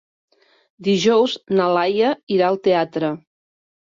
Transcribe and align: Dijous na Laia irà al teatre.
Dijous 0.87 1.35
na 1.59 1.67
Laia 1.75 2.15
irà 2.37 2.47
al 2.49 2.57
teatre. 2.69 3.13